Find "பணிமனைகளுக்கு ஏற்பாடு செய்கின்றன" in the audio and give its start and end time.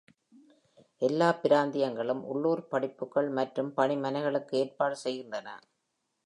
3.77-5.49